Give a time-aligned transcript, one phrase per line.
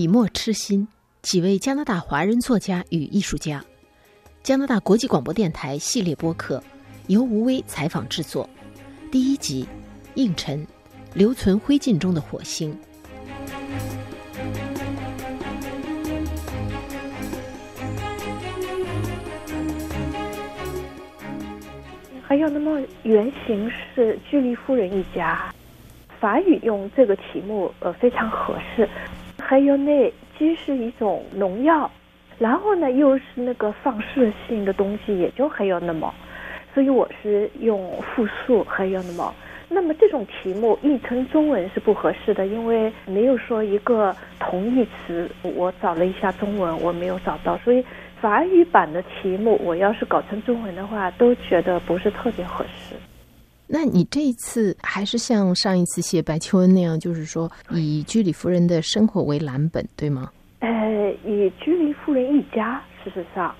[0.00, 0.88] 笔墨痴心，
[1.20, 3.62] 几位加拿大华人作家与艺术家。
[4.42, 6.64] 加拿大国际广播电台系列播客
[7.08, 8.48] 由吴威采访制作。
[9.12, 9.68] 第一集：
[10.14, 10.66] 应尘，
[11.12, 12.74] 留存灰烬中的火星。
[22.22, 25.52] 还有，那么原型是居里夫人一家。
[26.18, 28.88] 法语用这个题目呃非常合适。
[29.50, 31.90] 还有那既是一种农药，
[32.38, 36.14] 然后呢又是那个放射性的东西，也就还有那么，
[36.72, 39.34] 所以我是用复数还有那么。
[39.68, 45.28] 那么这种题目译成中文是不合适的，因为没有说一个同义词。
[45.42, 47.84] 我找了一下中文，我没有找到，所以。
[48.20, 52.94] 法语版的题目，我要是搞成中文的话，都觉得不是特别合适。
[53.72, 60.28] 那你这一次还是像上一次写白求恩那样，就是说以居里夫人的生活为蓝本，对吗？
[60.58, 60.68] 呃，
[61.24, 63.54] 以居里夫人一家，事实上。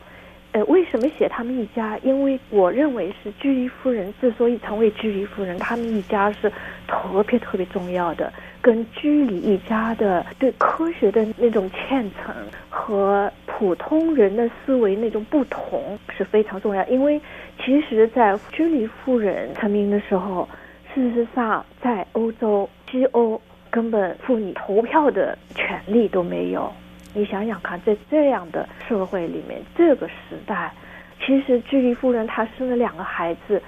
[0.52, 1.96] 呃，为什么写他们一家？
[1.98, 6.50] 因为我认为是居里夫人之所以成为居里夫人，他们一家是
[6.88, 12.34] 特别特别重要的，跟居里一家的对科学的那种虔诚
[12.68, 16.82] 和普通人的思维那种不同是非常重要。
[16.86, 17.20] 因为
[17.62, 20.48] 其实，在居里夫人成名的时候，
[20.94, 23.38] 事实上在欧洲、西欧
[23.70, 26.72] 根本妇女投票的权利都没有。
[27.12, 30.72] 你想想看，在这样的社会里面，这个时代，
[31.22, 33.62] 其实居里夫人她生了两个孩子，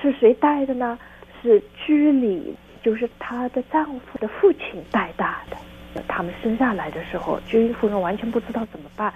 [0.00, 0.96] 是谁带的呢？
[1.42, 5.56] 是居里，就是她的丈夫的父亲带大的。
[6.06, 9.12] 他们生下来的时候，居里夫人完全不知道怎么办。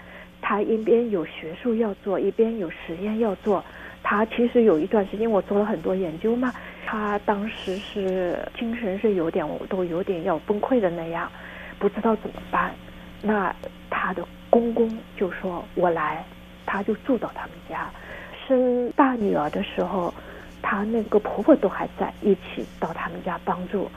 [0.49, 3.65] 她一边有学术要做，一边有实验要做。
[4.01, 6.53] 她其实有一段时间，我做了很多研究嘛。
[6.87, 11.29] 她当时是精神是有点，我都有点要崩溃的那样，
[11.81, 12.73] 不知道怎么办。
[13.21, 13.53] 那
[13.91, 16.25] 他的公公就说：“我来。”
[16.65, 17.91] 他就住到他们家。
[18.47, 20.15] 生大女儿的时候，
[20.62, 23.91] 她那个婆婆都还在一起到他们家帮助。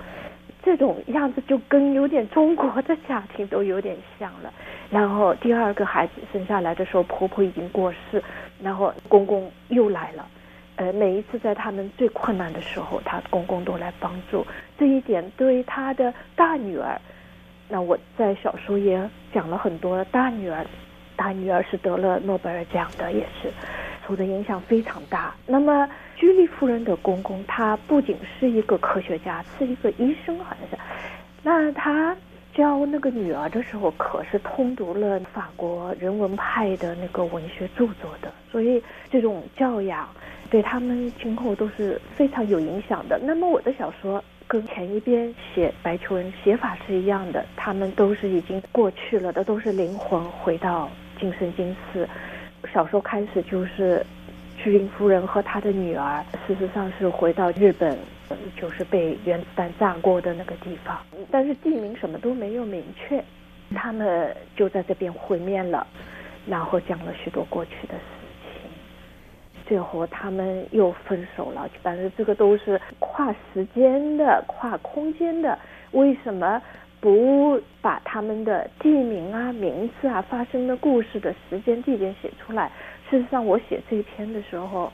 [0.64, 4.54] 这种样子就跟有点中国的家庭都有点像了。
[4.90, 8.22] 然后第二个孩子生下来的时候，婆婆已经过世，
[8.62, 10.28] 然后公公又来了。
[10.76, 14.46] 呃，每一次在他们最困难的时候，他公公都来帮助。
[14.78, 17.00] 这一点对于他的大女儿。
[17.68, 19.00] 那我在小说也
[19.32, 20.66] 讲了很多大女儿，
[21.16, 23.52] 大女儿是得了诺贝尔奖的，也是
[24.10, 25.34] 我的影响非常大。
[25.46, 30.78] 那么居里夫人的公公，他不仅是一个科学家，是一个医生，好像是。
[31.44, 32.16] 那他
[32.54, 40.10] 教那个女儿的时候，可是通读了法国人文派的那个文学著作的，所以这种教养
[40.50, 43.20] 对他们今后都是非常有影响的。
[43.24, 44.24] 那么我的小说。
[44.50, 50.90] 跟前一边写白求恩写法是一样的，他们都是已经过去了的，都是灵魂回到
[51.20, 52.10] 今生今世。
[52.74, 54.06] 小说开始就是
[54.58, 57.98] 居林夫人和她的女儿，事实上是回到日本，
[58.56, 61.00] 就是被原子弹炸过的那个地方，
[61.32, 63.24] 但是地名什么都没有明确，
[63.76, 65.86] 他们就在这边会面了，
[66.46, 68.02] 然后讲了许多过去的事
[68.44, 68.70] 情。
[69.66, 75.58] 最后他们又分手了，但是这个都是跨时间的、跨空间的。
[75.92, 76.62] 为什么
[77.00, 82.70] 不把他们的地名啊、名字啊、发生的故事的时间、地点写出来？
[83.10, 84.92] 事实上，我写这篇的时候，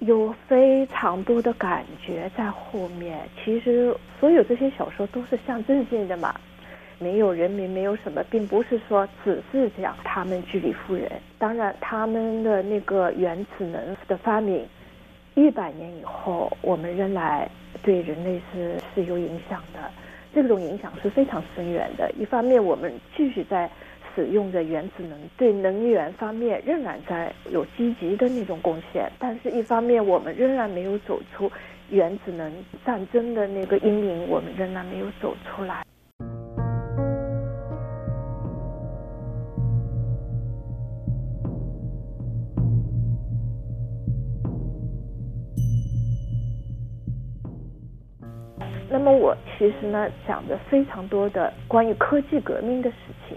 [0.00, 3.18] 有非常多的感觉在后面。
[3.42, 6.34] 其实，所有这些小说都是象征性的嘛。
[6.98, 11.10] 没有人民，没有什么，并不是说只是讲他们居里夫人。
[11.38, 14.66] 当然，他们的那个原子能的发明，
[15.34, 17.50] 一百年以后，我们仍然
[17.82, 19.90] 对人类是是有影响的。
[20.36, 22.12] 这种影响是非常深远的。
[22.12, 23.70] 一方面，我们继续在
[24.14, 29.10] 使用着原子能，对能源方面仍然在有积极的那种贡献。
[29.18, 31.50] 但是，一方面，我们仍然没有走出
[31.88, 32.52] 原子能
[32.84, 35.82] 战争的那个阴影，我们仍然没有走出来。
[48.96, 52.96] 那么我其实呢讲的非常多的关于科技革命的事
[53.28, 53.36] 情。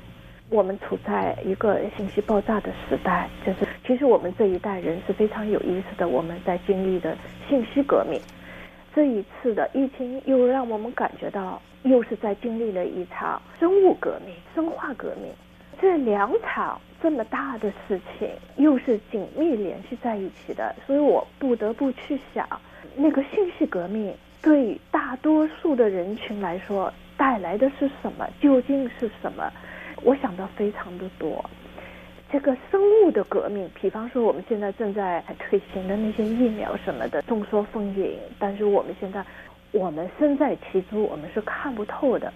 [0.50, 6.08] 我们处在一个信息爆炸的时代，就是其实我们这一代人是非常有意思的。
[6.08, 7.14] 我们在经历的
[7.50, 8.22] 信息革命，
[8.96, 15.30] 这一次的疫情又让我们感觉到又是在经历了一场生物革命、生化革命。
[15.82, 22.48] 这两场这么大的事情又是紧密联系在一起的，所以我不得不去想
[22.96, 24.16] 那个信息革命。
[24.42, 28.28] 对大多数的人群来说，带来的是什么？
[28.42, 29.52] 究竟是什么？
[30.04, 31.44] 我想到非常的多。
[32.32, 38.14] 这个生物的革命，比方说我们现在正在推行的那些疫苗什么的，众说纷纭。
[38.38, 39.26] 但是我们现在，
[39.72, 42.32] 我们身在其中，我们是看不透的。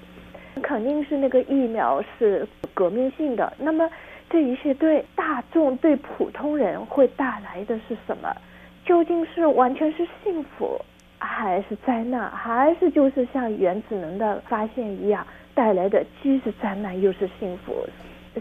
[0.61, 3.53] 肯定是那个疫苗是革命性的。
[3.57, 3.89] 那么
[4.29, 8.35] 这一些对大众、对普通人会带来的是什么？
[8.85, 10.79] 究竟是完全是幸福，
[11.25, 12.29] 还是灾难？
[12.29, 15.25] 还是就是像原子能的发现一样，
[15.55, 17.73] 带来的既是灾难又是幸福？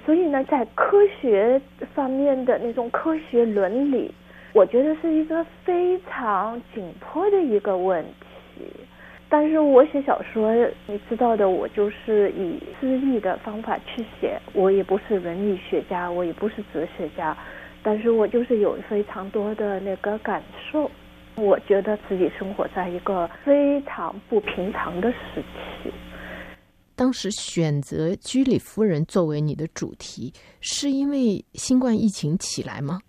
[0.05, 1.61] 所以呢，在科学
[1.94, 4.12] 方面的那种科学伦理，
[4.52, 8.67] 我觉得是一个非常紧迫的一个问题。
[9.28, 10.52] 但是我写小说，
[10.87, 17.37] 你知道的，我就是以诗意的方法去写，我也不是伦理学家，我也不是哲学家，
[17.82, 20.90] 但是我就是有非常多的那个感受。
[21.37, 25.93] 我觉得自己生活在一个非常不平常的时期。
[26.94, 33.00] 当时选择居里夫人作为你的主题，是因为新冠疫情起来吗？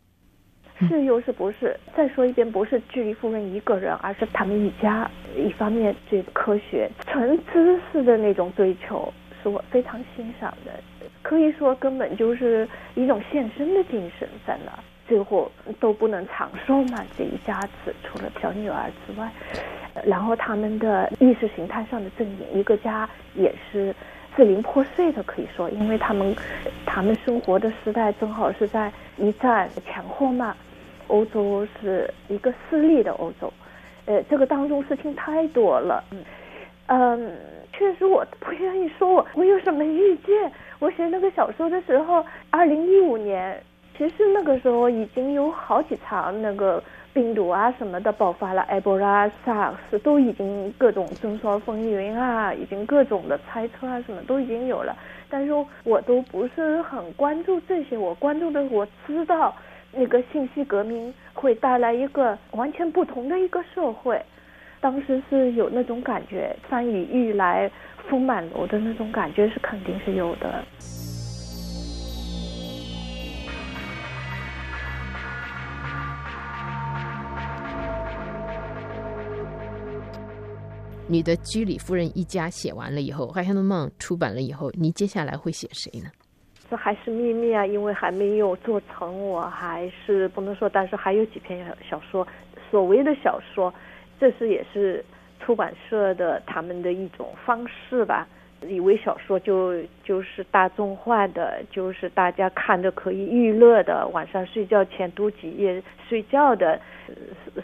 [0.79, 1.79] 是又是不是？
[1.95, 5.09] 再说一遍，不是居里夫人一个人，而是他们一家。
[5.37, 10.71] 一方面，对科学、纯知识的那种追求，是我非常欣赏的。
[11.21, 14.71] 可以说，根本就是一种献身的精神在那。
[15.07, 19.29] 最后都不能长寿嘛，这一家子除了小女儿之外。
[20.05, 23.95] 然后他们的意识形态上的阵营，一个家也是
[24.35, 26.35] 支离破碎的，可以说，因为他们
[26.85, 30.55] 他们生活的时代正好是在一战前后嘛，
[31.07, 33.53] 欧洲是一个私立的欧洲，
[34.05, 36.03] 呃，这个当中事情太多了，
[36.87, 37.31] 嗯，
[37.71, 43.61] 确实我不愿意说我我有什么预见，我写那个小说的时候，二零一五年，
[43.97, 46.83] 其实那个时候已经有好几场那个。
[47.13, 54.97] 病毒啊什么的爆发了，埃博拉、SARS 都已经各种众说纷纭啊，已经各种的猜测啊什么都已经有了，
[55.29, 55.51] 但是
[55.83, 59.55] 我都不是很关注这些，我关注的我知道
[59.91, 64.19] 那个信息革命会带来一个完全不同的一个社会，
[64.81, 67.69] 当时是有那种感觉，山雨欲来
[68.09, 70.63] 风满楼的那种感觉是肯定是有的。
[81.13, 86.09] 你的居里夫人一家写完了以后，《海上的梦》出版了以后，你接下来会写谁呢？
[86.71, 90.67] 这还是秘密啊，因为还没有做成，我还是不能说。
[90.67, 92.27] 但是还有几篇小说，
[92.71, 93.71] 所谓的小说，
[94.19, 95.05] 这是也是
[95.39, 98.27] 出版社的他们的一种方式吧。
[98.67, 106.79] 以为小说就就是大众化的，就是大家看着可以娱乐的，晚上睡觉前读几页睡觉的，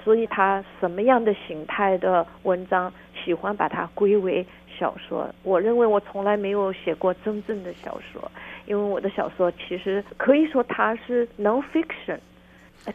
[0.04, 2.92] 所以他什么样的形态的文章，
[3.24, 4.46] 喜欢把它归为
[4.78, 5.30] 小说。
[5.44, 8.32] 我认为我从来没有写过真正的小说，
[8.66, 12.18] 因为我的小说其实可以说它是 non-fiction，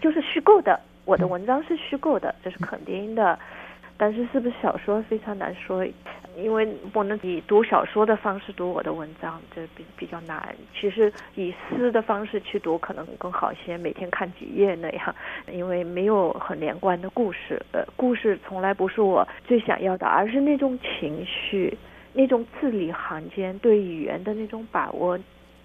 [0.01, 0.79] 就是虚构的。
[1.05, 3.39] 我的文章是虚构的，这是肯定的。
[3.97, 5.87] 但是是不是小说非常难说，
[6.37, 10.55] 因为不能以读小说的方式读我的文章，这比比较难。
[10.79, 15.15] 其实以诗的方式去读可能更好一些，每天看几页那样，
[15.51, 17.61] 因为没有很连贯的故事。
[17.73, 21.77] 呃，故事从来不是我最想要的，而是那种情绪，
[22.13, 25.19] 那种字里行间对语言的那种把握。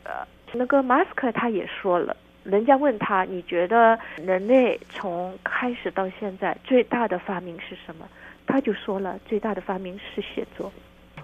[0.03, 2.15] 呃，那个马斯克他也说了。
[2.43, 8.07] 人家问他：“你觉得人类从开始到现在最大的发明是什么？”
[8.47, 10.71] 他就说了：“最大的发明是写作，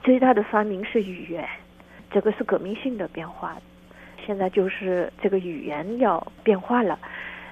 [0.04, 1.48] 最大的发明是语言，
[2.12, 3.58] 这个是革命性的变化。
[4.26, 7.00] 现在就是这个语言要变化了。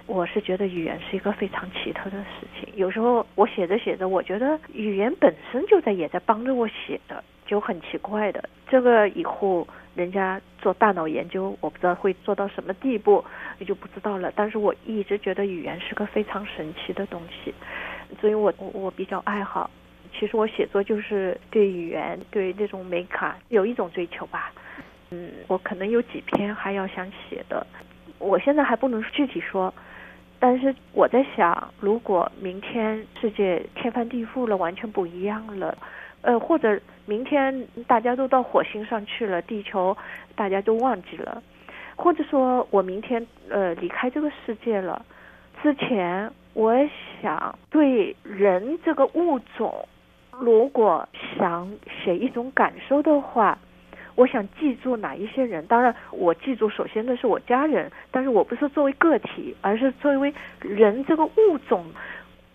[0.06, 2.68] 我是觉得语言是一个非常奇特的事情。
[2.76, 8.50] 有时候我写着写着，我觉得语言本身就在也在帮着我写的，就很奇怪的。
[8.68, 13.24] 这个以后。”人家做大脑研究，我不知道会做到什么地步，
[13.60, 14.34] 也就不知道了。
[14.36, 17.54] 但是我一直觉得语言是个非常神奇的东西，
[18.20, 19.70] 所以我我我比较爱好。
[20.12, 24.52] 其实我写作就是对语言、对这种美感有一种追求吧。
[25.12, 27.64] 嗯，我可能有几篇还要想写的，
[28.18, 29.72] 我现在还不能具体说。
[30.40, 35.78] 但是我在想，如果明天世界天翻地覆了，完全不一样了。
[36.24, 39.96] 呃，或者明天大家都到火星上去了，地球
[40.36, 41.44] 大家都忘记了，
[41.96, 45.06] 或者说我明天呃离开这个世界了，
[45.62, 46.74] 之前我
[47.22, 49.86] 想对人这个物种，
[50.40, 53.58] 如果想写一种感受的话，
[54.16, 55.66] 我想记住哪一些人？
[55.68, 61.86] 当然，我记住首先的是我家人，但是我不是作为个体，而是作为人这个物种，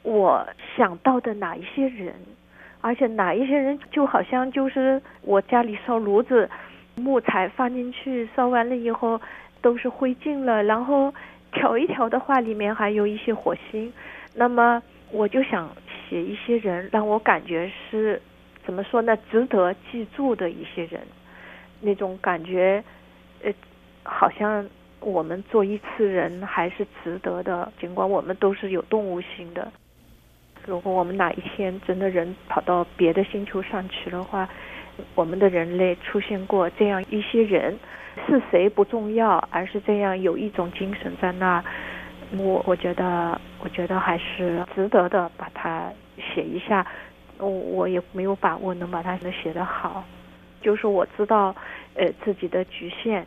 [0.02, 2.14] 我想到的哪一些人。
[2.80, 6.48] 而且哪一些人就好像就是我家里烧炉子，
[6.96, 9.20] 木材放进去烧完了以后
[9.60, 11.12] 都是灰烬了，然后
[11.52, 13.92] 调一调的话里面还有一些火星，
[14.34, 15.68] 那么我就想
[16.08, 18.20] 写一些人让我感觉是
[18.64, 21.00] 怎么说呢，值得记住的一些人，
[21.80, 22.82] 那种感觉，
[23.42, 23.52] 呃，
[24.04, 24.68] 好像
[25.00, 29.72] 我们做一次人还是值得的，尽管我们都是有动物性的。
[30.68, 34.46] 如果我们哪一天真的人跑到别的星球上去的话，
[35.14, 37.74] 我们的人类出现过这样一些人，
[38.26, 41.64] 是谁不重要，而是这样有一种精神在那，
[42.36, 46.86] 我我觉得我觉得还是值得的，把它写一下。
[47.38, 50.04] 我我也没有把握能把它能写得好，
[50.60, 51.56] 就是我知道
[51.94, 53.26] 呃自己的局限。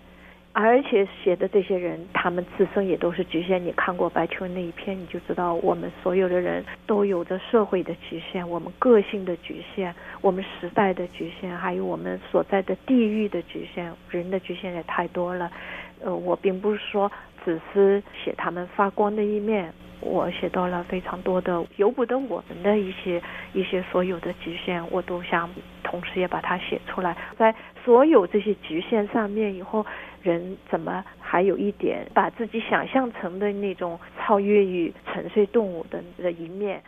[0.54, 3.64] 而且写的这些人，他们自身也都是局限。
[3.64, 13.92] 你看过白求恩那一篇，你就知道我们所有的人都有着社会的局限，我们个性的局限，我们时代的局限，还有我们所在的地域的局限。
[14.10, 15.50] 人的局限也太多了。
[16.04, 17.10] 呃，我并不是说
[17.46, 23.22] 只是写他们发光的一面，我写到了非常多的由不得我们的一些
[23.54, 25.50] 一些所有的局限，我都想
[25.92, 27.16] 同时也把它写出来。
[27.38, 29.86] 在所有这些局限上面以后。
[30.24, 36.82] 人怎么还有一点把自己想象成的那种超越于沉睡动物的的一面？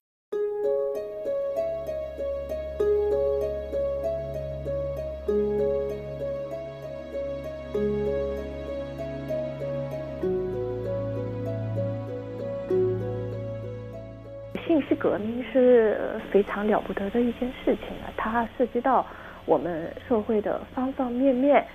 [14.88, 19.06] 息革命是非常了不得的一件事情啊，它涉及到
[19.46, 21.66] 我们社会的方方面面。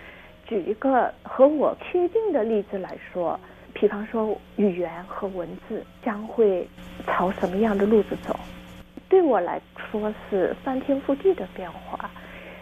[0.46, 3.38] 举一个和我贴近的例子来说，
[3.74, 6.66] 比方说语言和文字将会
[7.06, 8.34] 朝什么样的路子走？
[9.10, 12.10] 对我来说是翻天覆地的变化。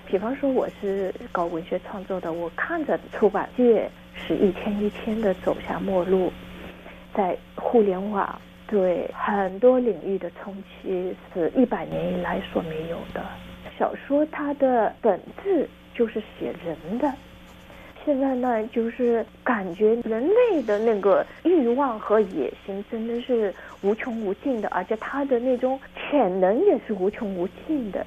[0.04, 6.32] 比方说我是搞文学创作的，我看着出版界是一天一天的走向末路，
[7.14, 13.24] 在互联网对很多领域的冲击是一百年以来所没有的。
[13.78, 17.12] 小说它的本质就是写人的。
[18.04, 28.06] 现在呢，就是感觉人类的那个欲望和野心真的是无穷无尽的，而且他的那种潜能也是无穷无尽的。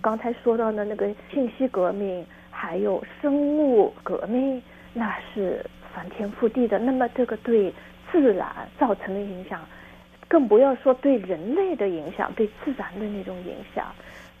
[0.00, 4.62] 刚才说到的那个信息革命，还有生物革命，
[4.94, 5.62] 那是
[5.94, 6.78] 翻天覆地的。
[6.78, 7.70] 那么这个对
[8.10, 8.48] 自然
[8.78, 9.60] 造成的影响，
[10.28, 13.86] 更不要说对人类的影响，对自然的那种影响。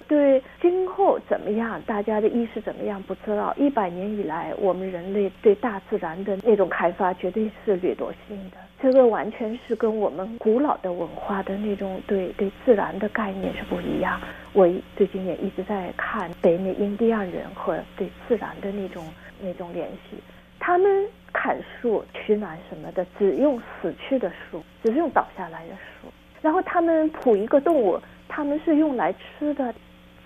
[0.08, 3.52] 对今后怎么样，大家的意识怎么样不知道。
[3.56, 14.20] 一百年以来，我们人类对大自然的那种开发绝对是掠夺性的，这个完全是跟我们古老的文化的那种对对自然的概念是不一样。
[14.52, 19.04] 我最近也一直在看北美印第安人和对自然的那种
[19.40, 20.16] 那种联系，
[20.66, 26.08] 他们砍树取暖什么的，只用死去的树，只用倒下来的树，
[26.42, 27.96] 然后他们捕一个动物，
[28.26, 29.72] 他们是用来吃的。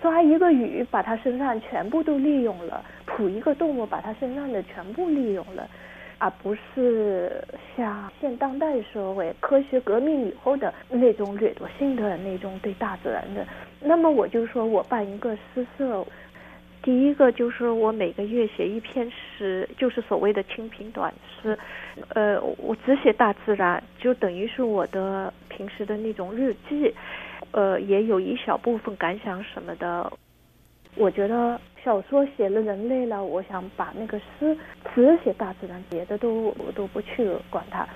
[0.01, 5.69] 抓一个鱼，把它身上全部都利用了；捕一个动物，把它身上的全部利用了，
[6.17, 7.31] 而不是
[7.77, 13.45] 像现当代社会科学革命以后的那种掠夺性的那种对大自然的。
[13.79, 16.03] 那么我就说我办一个诗社，
[16.83, 21.57] 第一个就是我每个月写一篇诗，就是所谓的清贫短诗，
[22.15, 26.93] 呃，我只写大自然，就等于是我的平时的那种日记。
[27.51, 30.11] 呃，也有一小部分感想什么的。
[30.95, 34.57] 我觉得小说写了人类了，我想把那个诗
[34.93, 37.87] 只写大自然，别的都我都不去管它。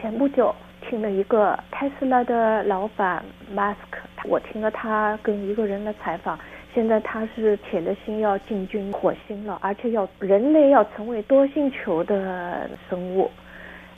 [0.00, 6.38] 前不久听了一个特斯拉的老板马斯克，我听了他跟一个人的采访，
[6.74, 13.30] 现在他是铁了心要进军火星了，而且要人类要成为多星球的生物，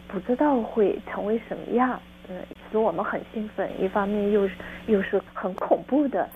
[0.06, 1.98] 不知道会成为什么样。
[2.28, 2.36] 嗯，
[2.70, 4.54] 使我们很兴奋，一方面又是
[4.88, 6.28] 又是很恐怖的。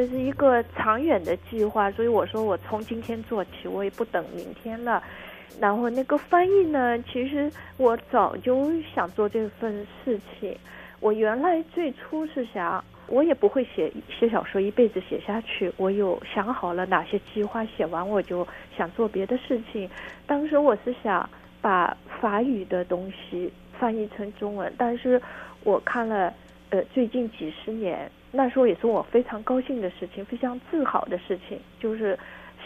[0.00, 5.02] 这是一个长远的计划，所以我说我从今天做起，我也不等明天了。
[5.60, 10.56] 然后那个翻译呢，其实我早就想做这份事情。
[11.00, 12.82] 我原来最初是想。
[13.08, 15.70] 我也不会写写小说一辈子写下去。
[15.76, 18.46] 我有想好了哪些计划，写完我就
[18.78, 19.90] 想做别的事情。
[20.26, 21.28] 当时我是想
[21.60, 25.20] 把法语的东西翻译成中文，但是
[25.64, 26.32] 我看了
[26.70, 32.18] 呃最近几十年，那时候也是我非常高兴的事情，非常自豪的事情，就是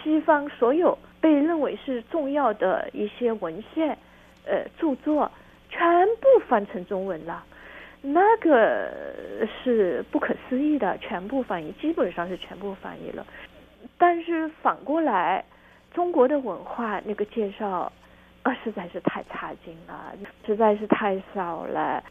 [0.03, 3.97] 西方所有被认为是重要的一些文献
[4.47, 5.31] 呃著作
[5.71, 7.43] 全部翻成中文了，
[8.03, 8.93] 那个
[9.63, 13.11] 是不可思议的，全部翻译，基本上是全部翻译。
[13.11, 13.27] 了。
[13.97, 15.45] 但是反过来，
[15.93, 17.91] 中国的文化那个介绍
[18.43, 20.13] 啊，实在是太差劲了，
[20.45, 22.05] 实在是太少了，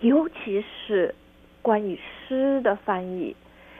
[0.00, 1.12] 尤其是
[1.64, 3.34] 关于诗的翻译。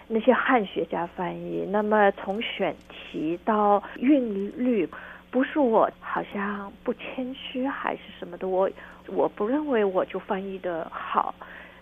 [0.07, 4.87] 那些汉学家翻译，那么从选题到韵律，
[5.31, 8.69] 不是我好像不谦虚还是什么的，我
[9.07, 11.35] 我不认为我就翻译的好，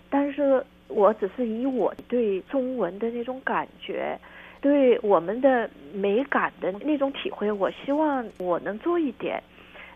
[0.09, 4.17] 但是我只是以我对中文的那种感觉，
[4.61, 9.43] 对我们的美感的那种体会，我希望我能做一点。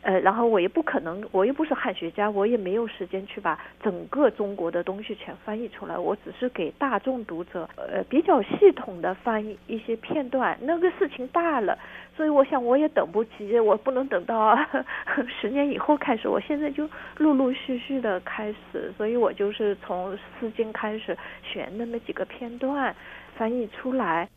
[0.02, 5.98] 呃，然后我也不可能，我又不是汉学家，我也没有时间去把整个中国的东西全翻译出来。
[5.98, 10.58] 我只是给大众读者，呃，比较系统的翻译一些片段。
[10.62, 11.78] 那个事情大了，
[12.16, 14.58] 所以我想我也等不及，我不能等到
[15.42, 16.28] 十年以后开始。
[16.28, 22.96] 我现在就陆陆续续的开始，所以我就是从《诗经》开始选那么几个片段，
[23.36, 24.30] 翻译出来。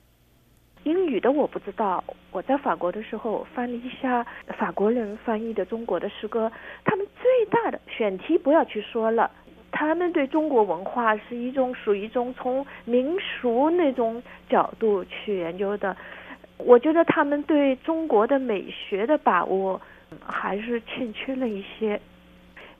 [0.84, 6.50] 英语的我不知道，我在法国的时候翻了一下法国人翻译的中国的诗歌，
[6.84, 9.30] 他们最大的选题不要去说了，
[9.70, 15.94] 他们对中国文化是一种属于一种从民俗那种角度去研究的，
[16.56, 19.78] 我觉得他们对中国的美学的把握
[20.24, 22.00] 还是欠缺了一些，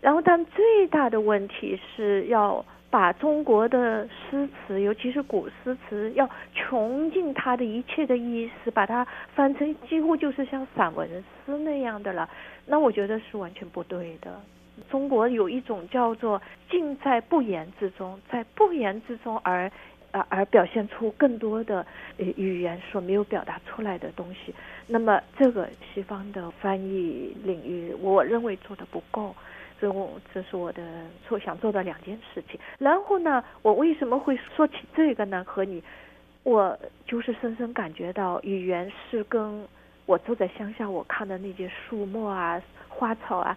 [0.01, 2.65] 然后他们最大的问题是要。
[2.91, 12.29] 把中国的诗词，尤其是古诗词，要穷尽它的一切的意思，把它翻成几乎就是像散文诗那样的了。
[12.67, 14.41] 那我觉得是完全不对的。
[14.91, 19.71] 中国有一种叫做“尽在不言之中”，在不言之中而，
[20.11, 24.53] 而而表现出更多的语言所没有表达出来的东西。
[24.87, 29.35] 那么，这个西方的翻译领域，我认为做的不够。
[29.81, 30.83] 这，我这是我的
[31.27, 32.61] 做想做的两件事情。
[32.79, 35.43] 然后呢，我为什么会说起这个呢？
[35.45, 35.83] 和你，
[36.43, 39.67] 我就是深深感觉到，语言是跟
[40.07, 43.57] 我住在乡下，我看的那些树木啊、花草啊，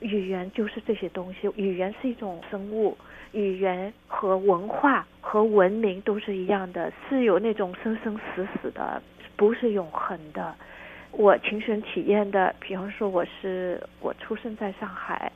[0.00, 1.50] 语言就是这些东西。
[1.56, 2.96] 语言是一种生物，
[3.32, 9.02] 语言和文化和文明都是一样的，是有那种生生死死的，
[9.36, 10.54] 不是永恒的。
[11.12, 15.31] 我亲身体验的，比方说，我是我出生在上海。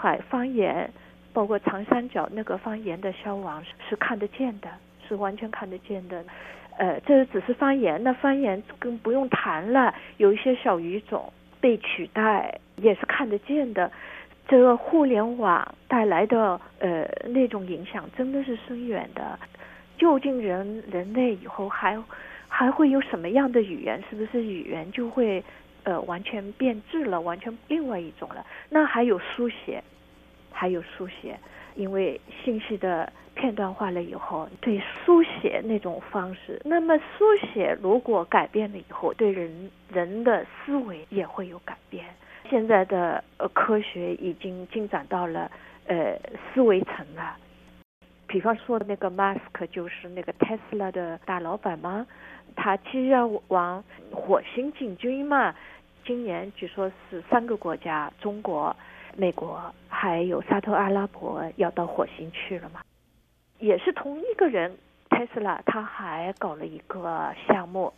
[0.00, 0.90] 海方言，
[1.30, 4.68] 包括长三角那个方言的消亡是看得见的，
[5.06, 6.24] 是完全看得见的。
[6.78, 9.94] 呃，这只是方言，那方言更不用谈了。
[10.16, 13.92] 有一些小语种被取代，也是看得见的。
[14.48, 19.38] 这个互联网带来的呃那种影响真的是深远的。
[19.98, 22.02] 究竟人人类以后还
[22.48, 24.02] 还会有什么样的语言？
[24.08, 25.44] 是不是语言就会？
[25.84, 28.44] 呃，完全变质了，完全另外一种了。
[28.68, 29.82] 那还有书写，
[30.52, 31.38] 还有书写，
[31.74, 42.04] 因为信息的片段化了以后，对书写那种方式，那么书写如果改变了以后，对人人的思维也会有改变。
[42.48, 45.50] 现在的呃科学已经进展到了
[45.86, 46.18] 呃
[46.52, 47.36] 思维层了。
[48.26, 52.06] 比方说那个马斯克就是那个特斯拉的大老板吗？
[52.56, 55.54] 他其实要往火星进军嘛。
[56.04, 58.74] 今年据说是三个国家，中国、
[59.16, 62.80] 美国还有沙特阿拉伯要到火星去了嘛？
[63.58, 64.76] 也是同一个人，
[65.10, 67.92] 特斯拉他还搞了一个项目，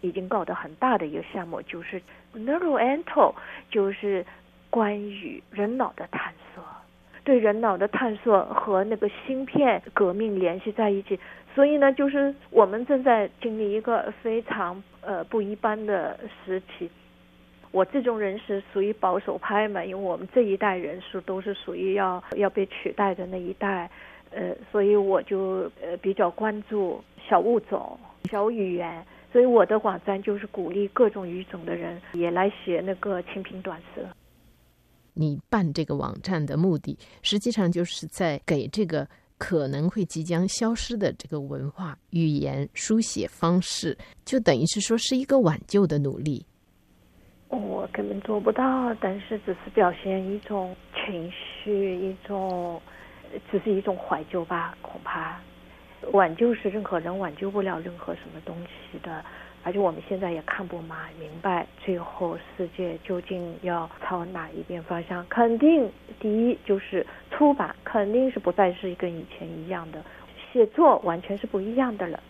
[0.00, 2.02] 已经搞得很大的一个项目，就是
[2.34, 3.34] Neuroanto，
[3.70, 4.26] 就是
[4.70, 6.64] 关于人脑的探索，
[7.22, 11.18] 对人脑的探索和那个芯片革命联系在一起。
[11.54, 16.90] 所以呢，就是我们正在经历一个非常呃不一般的时期。
[17.74, 23.90] 我这种人是属于保守派嘛，因为我们这一代人是都是属于要要被取代的那一代，
[24.30, 27.98] 呃，所以我就呃比较关注小物种、
[28.30, 34.06] 小语言，所以我的网站就是鼓励各种语种的人也来写那个清平短诗。
[35.12, 39.04] 你办这个网站的目的，实际上就是在给这个
[39.36, 46.46] 可能会即将消失的这个文化、语言、书写方式，就等于是说是一个挽救的努力。
[47.54, 52.80] 我根本做不到，但是只是表现一种情绪，一种
[53.50, 54.76] 只是一种怀旧吧。
[54.82, 55.40] 恐怕
[56.12, 59.24] 挽救是任何人挽救不了任何什么东西的，
[59.62, 65.26] 而且我们现在也看不嘛明白，最后世界究竟要朝哪一边方向？
[65.28, 65.90] 肯定
[66.20, 70.04] 第一就是出版，肯定是不再是跟以前一样的，
[70.52, 72.20] 写作完全是不一样的了。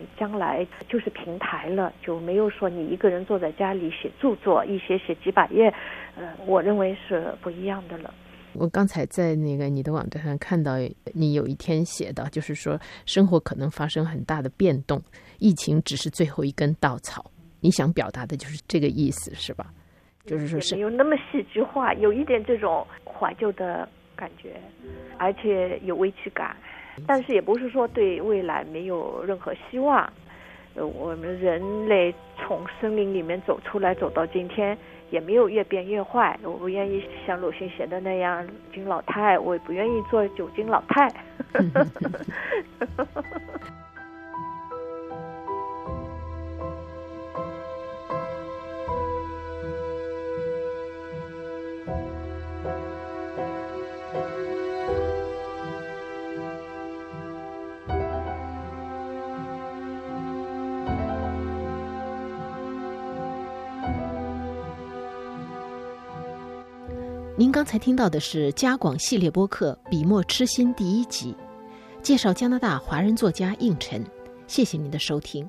[0.00, 5.72] 嗯，将来就是平台了，就没有说你一个人坐在家里写著作，一写写几百页，
[6.16, 8.12] 呃，我认为是不一样的了。
[8.52, 10.72] 我刚才在那个你的网站上看到
[11.14, 15.00] 你有一天写的，就是说生活可能发生很大的变动，
[15.38, 17.30] 疫情只是最后一根稻草。
[17.60, 19.72] 你想表达的就是这个意思，是吧？
[20.26, 24.60] 就是说是没有那么戏剧化，有一点这种怀旧的感觉，
[25.18, 26.56] 而且有危机感，
[27.06, 30.10] 但是也不是说对未来没有任何希望。
[30.74, 34.76] 我们人类从森林里面走出来，走到今天。
[35.10, 41.12] 也没有越变越坏，我不愿意像鲁迅写的那样金老太，我也不愿意做酒精老太。
[67.52, 71.34] 刚才听到的是加广系列播客《笔墨痴心》第一集，
[72.02, 74.04] 介绍加拿大华人作家应晨。
[74.46, 75.46] 谢谢您的收听。